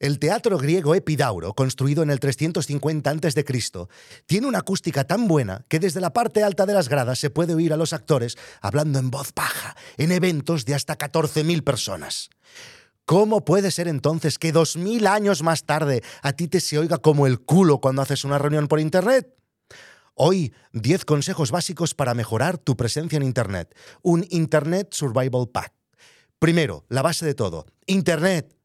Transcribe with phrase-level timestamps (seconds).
[0.00, 3.44] El teatro griego Epidauro, construido en el 350 a.C.,
[4.26, 7.54] tiene una acústica tan buena que desde la parte alta de las gradas se puede
[7.54, 12.30] oír a los actores hablando en voz baja en eventos de hasta 14.000 personas.
[13.06, 17.26] ¿Cómo puede ser entonces que 2.000 años más tarde a ti te se oiga como
[17.26, 19.34] el culo cuando haces una reunión por Internet?
[20.14, 23.74] Hoy, 10 consejos básicos para mejorar tu presencia en Internet.
[24.02, 25.72] Un Internet Survival Pack.
[26.38, 27.66] Primero, la base de todo.
[27.86, 28.57] Internet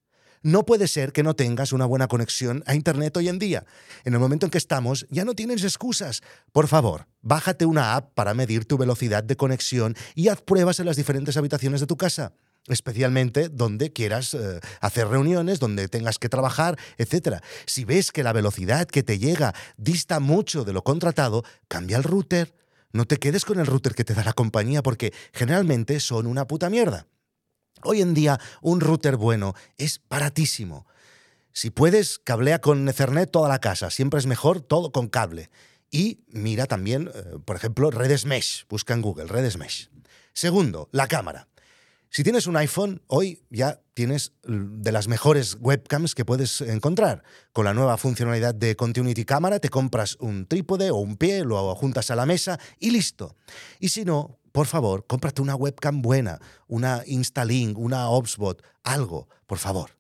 [0.44, 3.66] no puede ser que no tengas una buena conexión a Internet hoy en día.
[4.04, 6.22] En el momento en que estamos, ya no tienes excusas.
[6.52, 10.86] Por favor, bájate una app para medir tu velocidad de conexión y haz pruebas en
[10.86, 12.34] las diferentes habitaciones de tu casa
[12.68, 17.42] especialmente donde quieras eh, hacer reuniones, donde tengas que trabajar, etc.
[17.66, 22.04] Si ves que la velocidad que te llega dista mucho de lo contratado, cambia el
[22.04, 22.56] router.
[22.94, 26.48] No te quedes con el router que te da la compañía porque generalmente son una
[26.48, 27.08] puta mierda.
[27.84, 30.88] Hoy en día un router bueno es baratísimo.
[31.52, 33.90] Si puedes, cablea con Ethernet toda la casa.
[33.90, 35.50] Siempre es mejor todo con cable.
[35.92, 38.66] Y mira también, eh, por ejemplo, redes mesh.
[38.68, 39.90] Busca en Google, redes mesh.
[40.34, 41.48] Segundo, la cámara.
[42.10, 47.24] Si tienes un iPhone, hoy ya tienes de las mejores webcams que puedes encontrar.
[47.54, 51.74] Con la nueva funcionalidad de Continuity Camera, te compras un trípode o un pie, lo
[51.74, 53.36] juntas a la mesa y listo.
[53.80, 59.58] Y si no, por favor, cómprate una webcam buena, una Instalink, una Obsbot, algo, por
[59.58, 59.98] favor.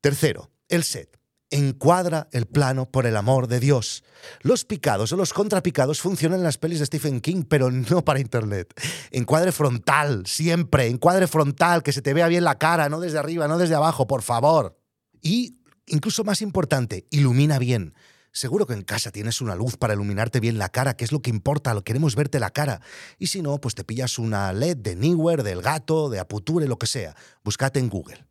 [0.00, 1.18] Tercero, el set.
[1.50, 4.04] Encuadra el plano por el amor de Dios.
[4.42, 8.20] Los picados o los contrapicados funcionan en las pelis de Stephen King, pero no para
[8.20, 8.72] Internet.
[9.10, 10.86] Encuadre frontal, siempre.
[10.86, 14.06] Encuadre frontal, que se te vea bien la cara, no desde arriba, no desde abajo,
[14.06, 14.78] por favor.
[15.20, 17.92] Y, incluso más importante, ilumina bien.
[18.34, 21.22] Seguro que en casa tienes una luz para iluminarte bien la cara, que es lo
[21.22, 22.80] que importa, queremos verte la cara.
[23.16, 26.76] Y si no, pues te pillas una LED de Newer, del gato, de Aputure, lo
[26.76, 27.14] que sea.
[27.44, 28.26] Búscate en Google.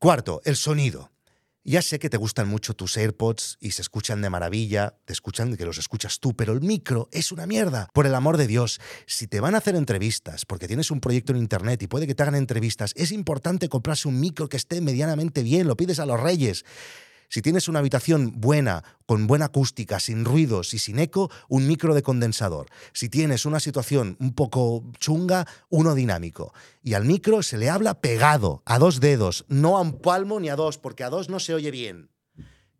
[0.00, 1.12] Cuarto, el sonido.
[1.62, 5.56] Ya sé que te gustan mucho tus AirPods y se escuchan de maravilla, te escuchan
[5.56, 7.88] que los escuchas tú, pero el micro es una mierda.
[7.94, 11.32] Por el amor de Dios, si te van a hacer entrevistas, porque tienes un proyecto
[11.32, 14.80] en internet y puede que te hagan entrevistas, es importante comprarse un micro que esté
[14.80, 16.64] medianamente bien, lo pides a los reyes.
[17.28, 21.94] Si tienes una habitación buena, con buena acústica, sin ruidos y sin eco, un micro
[21.94, 22.66] de condensador.
[22.92, 26.52] Si tienes una situación un poco chunga, uno dinámico.
[26.82, 30.48] Y al micro se le habla pegado, a dos dedos, no a un palmo ni
[30.48, 32.10] a dos, porque a dos no se oye bien.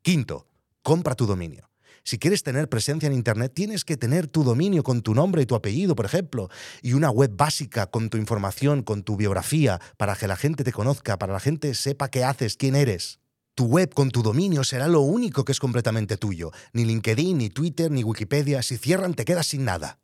[0.02, 0.46] Quinto,
[0.82, 1.70] compra tu dominio.
[2.06, 5.46] Si quieres tener presencia en Internet, tienes que tener tu dominio con tu nombre y
[5.46, 6.50] tu apellido, por ejemplo,
[6.82, 10.72] y una web básica con tu información, con tu biografía, para que la gente te
[10.72, 13.20] conozca, para que la gente sepa qué haces, quién eres.
[13.54, 16.50] Tu web con tu dominio será lo único que es completamente tuyo.
[16.72, 18.62] Ni LinkedIn, ni Twitter, ni Wikipedia.
[18.62, 19.98] Si cierran, te quedas sin nada.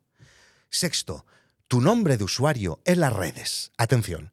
[0.69, 1.25] Sexto,
[1.67, 3.71] tu nombre de usuario en las redes.
[3.77, 4.31] Atención.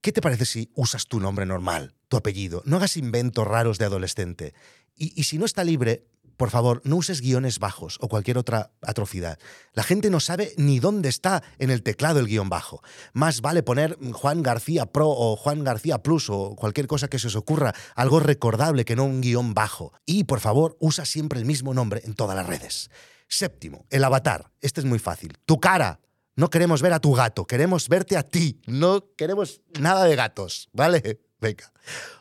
[0.00, 2.62] ¿Qué te parece si usas tu nombre normal, tu apellido?
[2.64, 4.54] No hagas inventos raros de adolescente.
[4.96, 6.06] Y, y si no está libre,
[6.36, 9.38] por favor, no uses guiones bajos o cualquier otra atrocidad.
[9.72, 12.82] La gente no sabe ni dónde está en el teclado el guion bajo.
[13.12, 17.28] Más vale poner Juan García Pro o Juan García Plus o cualquier cosa que se
[17.28, 19.92] os ocurra, algo recordable que no un guion bajo.
[20.06, 22.90] Y, por favor, usa siempre el mismo nombre en todas las redes.
[23.28, 24.50] Séptimo, el avatar.
[24.60, 25.38] Este es muy fácil.
[25.46, 26.00] Tu cara.
[26.34, 28.60] No queremos ver a tu gato, queremos verte a ti.
[28.66, 31.20] No queremos nada de gatos, ¿vale?
[31.40, 31.72] Venga.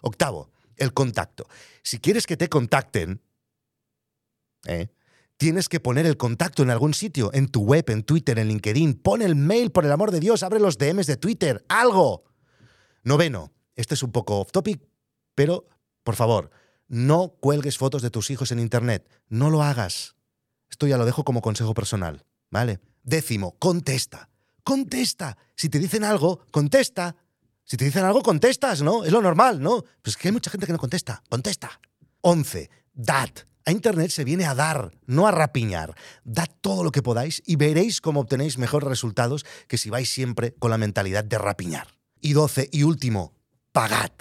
[0.02, 1.48] Octavo, el contacto.
[1.82, 3.22] Si quieres que te contacten,
[4.66, 4.90] ¿eh?
[5.38, 8.94] Tienes que poner el contacto en algún sitio, en tu web, en Twitter, en LinkedIn.
[8.96, 12.26] Pon el mail, por el amor de Dios, abre los DMs de Twitter, algo.
[13.04, 14.84] Noveno, este es un poco off topic,
[15.34, 15.68] pero
[16.04, 16.52] por favor,
[16.88, 19.10] no cuelgues fotos de tus hijos en Internet.
[19.30, 20.16] No lo hagas.
[20.70, 22.80] Esto ya lo dejo como consejo personal, ¿vale?
[23.04, 24.30] Décimo, contesta.
[24.64, 25.38] Contesta.
[25.56, 27.16] Si te dicen algo, contesta.
[27.64, 29.04] Si te dicen algo, contestas, ¿no?
[29.06, 29.84] Es lo normal, ¿no?
[30.02, 31.24] Pues que hay mucha gente que no contesta.
[31.30, 31.80] Contesta.
[32.22, 33.30] Once, dad.
[33.66, 35.96] A Internet se viene a dar, no a rapiñar.
[36.24, 40.54] Dad todo lo que podáis y veréis cómo obtenéis mejores resultados que si vais siempre
[40.56, 41.88] con la mentalidad de rapiñar.
[42.20, 43.34] Y doce, y último,
[43.72, 44.12] pagad.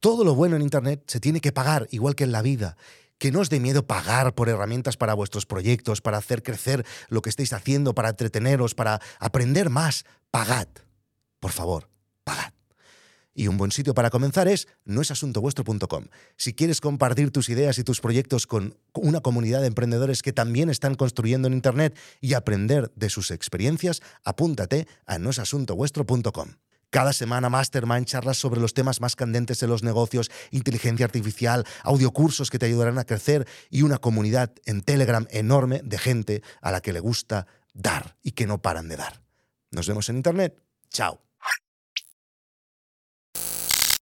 [0.00, 2.76] Todo lo bueno en Internet se tiene que pagar, igual que en la vida.
[3.18, 7.22] Que no os dé miedo pagar por herramientas para vuestros proyectos, para hacer crecer lo
[7.22, 10.04] que estáis haciendo, para entreteneros, para aprender más.
[10.30, 10.68] Pagad.
[11.40, 11.88] Por favor,
[12.24, 12.55] pagad.
[13.38, 16.06] Y un buen sitio para comenzar es noesasuntovuestro.com.
[16.38, 20.70] Si quieres compartir tus ideas y tus proyectos con una comunidad de emprendedores que también
[20.70, 26.48] están construyendo en Internet y aprender de sus experiencias, apúntate a noesasuntovuestro.com.
[26.88, 32.48] Cada semana Mastermind charlas sobre los temas más candentes de los negocios, inteligencia artificial, audiocursos
[32.48, 36.80] que te ayudarán a crecer y una comunidad en Telegram enorme de gente a la
[36.80, 39.20] que le gusta dar y que no paran de dar.
[39.70, 40.58] Nos vemos en Internet.
[40.88, 41.25] Chao.